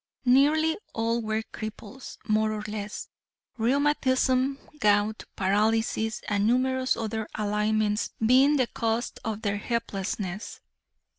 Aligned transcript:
Nearly 0.25 0.79
all 0.95 1.21
were 1.21 1.43
cripples, 1.43 2.17
more 2.27 2.53
or 2.53 2.63
less; 2.67 3.07
rheumatism, 3.55 4.57
gout, 4.79 5.25
paralysis 5.35 6.23
and 6.27 6.47
numerous 6.47 6.97
other 6.97 7.27
ailments 7.37 8.09
being 8.19 8.55
the 8.57 8.65
cause 8.65 9.13
of 9.23 9.43
their 9.43 9.57
helplessness. 9.57 10.59